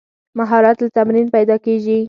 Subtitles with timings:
[0.39, 1.97] مهارت له تمرین پیدا کېږي.